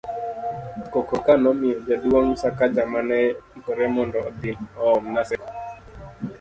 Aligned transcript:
koko 0.93 1.15
ka 1.25 1.33
nomiyo 1.43 1.77
Jaduong' 1.87 2.35
Sakaja 2.41 2.83
ma 2.91 3.01
ne 3.09 3.19
ikore 3.57 3.85
mondo 3.95 4.17
odhi 4.29 4.51
oom 4.85 5.03
Naseko 5.13 5.49